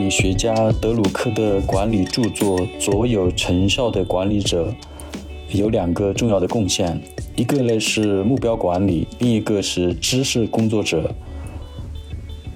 [0.00, 4.74] 理学家德鲁克的管理著作《卓有成效的管理者》
[5.58, 7.00] 有两个重要的贡献，
[7.36, 11.14] 一个呢是目标管理，另一个是知识工作者。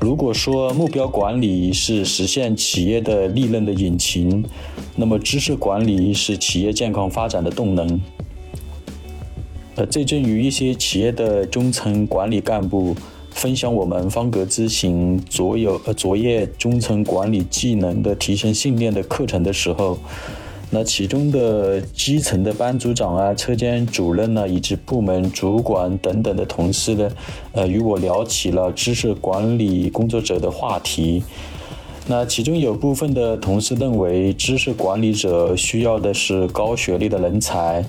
[0.00, 4.44] 如果说目标管理是实现企业的利润的引擎，
[4.96, 8.00] 那么知识管理是企业健康发展的动能。
[9.76, 12.94] 呃，这正与一些企业的中层管理干部
[13.42, 19.98] 分享我们方格咨询卓有呃卓越中层管理技能的提升训练的课程的时候。
[20.70, 27.10] 那其中的基层的班组长啊、车间主任呢，以及部门主管等等的同事呢，
[27.50, 31.24] 呃，与我聊起了知识管理工作者的话题。
[32.06, 37.84] 那其中有部分的同事认为，知识管理者需要的是高学历的人才，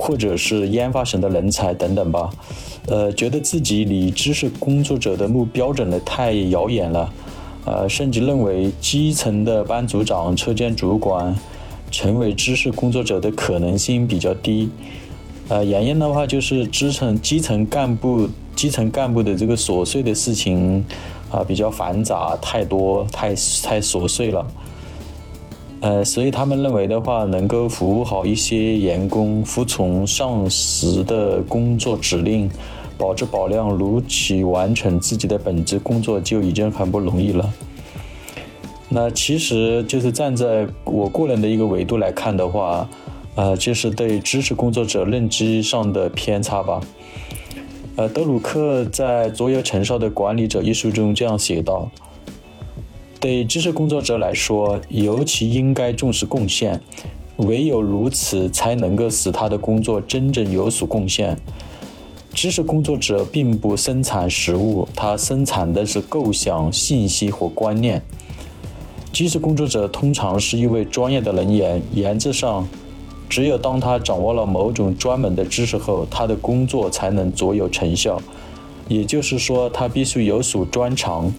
[0.00, 2.30] 或者是研发型的人才等等吧。
[2.86, 7.12] 呃，觉得自己离知识工作者的目标准的太遥远了。
[7.66, 11.36] 呃，甚至认为基层的班组长、车间主管。
[11.92, 14.70] 成为知识工作者的可能性比较低，
[15.48, 20.84] 呃，原因的话就是基层基层干部基层干部的这个琐碎的事情
[21.32, 24.46] 啊比较繁杂，太多太太琐碎了，
[25.80, 32.50] 呃，所以他们认为的话，能够服务好一些员工，服从上司的工作指令，
[32.98, 37.50] 保质保量，如期完成自己的本职工作，就已经很不容易了。
[38.90, 42.86] 那其实就是站在我个人的一个维度来看的话，
[43.34, 46.80] 呃，就是对知识工作者认知上的偏差吧。
[47.96, 51.90] 呃，德鲁克在《卓有成效的管理者》一书中这样写道：，
[53.20, 56.80] 对知识工作者来说，尤其应该重视贡献，
[57.36, 61.36] 唯有如此，才能够使他的工作真正有所贡献。
[62.32, 68.00] 知识工作者并不生产实物，他生产的是构想、信息或观念。
[69.12, 72.66] 知识工作者通常是一位专业的人员，原则上，
[73.28, 78.18] 只有当他掌握了某种专门的知识后，他的工作才能卓有成效。
[78.88, 81.30] 也就是说，他必须有所专长。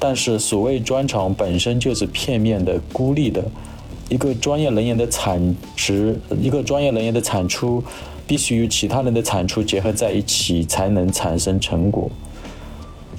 [0.00, 3.44] 但是，所谓专长本身就是片面的、孤立的。
[4.08, 7.84] 一个专业人员的产值，一个专业人员的产出，
[8.26, 12.10] 必须与其他人的产出结合在一起，才能产生成果。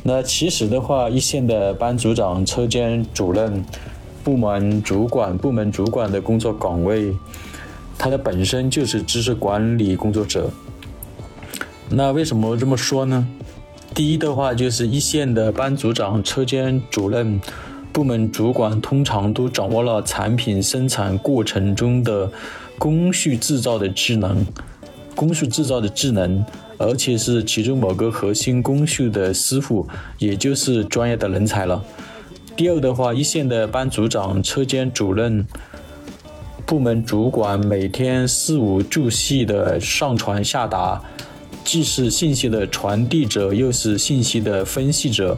[0.04, 3.64] 那其实的话，一线的班组长、车间主任、
[4.24, 7.14] 部门主管、部门主管的工作岗位，
[7.98, 10.50] 它的本身就是知识管理工作者。
[11.90, 13.26] 那为什么这么说呢？
[13.94, 17.40] 第一的话，就是一线的班组长、车间主任、
[17.92, 22.32] 部门主管通常都掌握了产品生产过程中的
[22.80, 24.46] 工序制造的智能，
[25.16, 26.44] 工序制造的智能。
[26.78, 29.88] 而且是其中某个核心工序的师傅，
[30.18, 31.84] 也就是专业的人才了。
[32.56, 35.46] 第二的话，一线的班组长、车间主任、
[36.66, 41.00] 部门主管每天事无巨细的上传下达，
[41.64, 45.38] 既是信息的传递者，又是信息的分析者，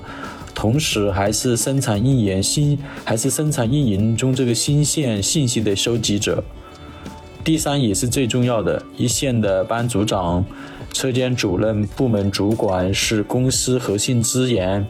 [0.56, 6.44] 同时还是生产运营新，还是生产运营中这个新线信息的收集者。
[7.44, 10.46] 第三也是最重要的，一线的班组长。
[10.94, 14.88] 车间主任、部门主管是公司核心资源，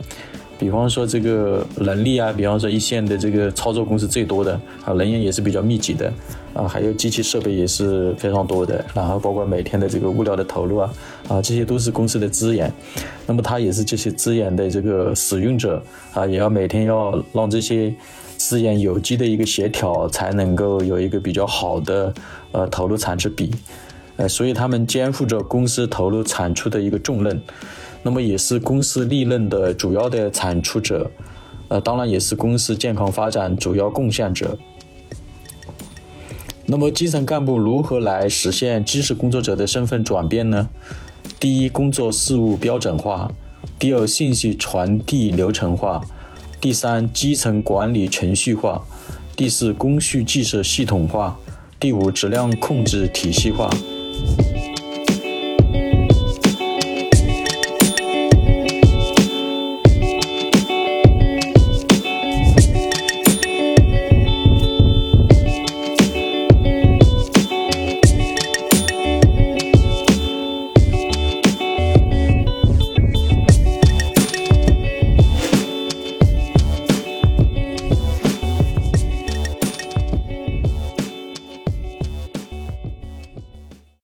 [0.58, 6.12] 比方说这个人力啊，比方说一线的这个操作公司最多的啊，人员也是比较密集的
[6.54, 10.94] 啊，还有机器设备也是非常多的，然后包括每天的这个物料的投入啊，
[11.28, 12.72] 啊，这些都是公司的资源。
[13.26, 15.82] 那么他也是这些资源的这个使用者
[16.14, 17.94] 啊，也要每天要让这些
[18.38, 22.14] 资源有机的一个协调，才能够有一个比较好的
[22.52, 23.52] 呃投入产值比。
[24.16, 27.42] 呃，所以他们肩负着公司投入产出的一个重任，
[28.04, 31.10] 那么也是公司利润的主要的产出者，
[31.70, 34.58] 呃，当然也是公司健康发展主要贡献者。
[36.66, 40.70] 那么基层干部如何来实现知识工作者的身份转变呢？
[41.40, 43.30] 第一，工作事务标准化；
[43.80, 46.02] 第二，信息传递流程化；
[46.62, 48.86] 第三，基层管理程序化；
[49.36, 51.38] 第四，工序建设系统化；
[51.80, 53.70] 第五，质量控制体系化。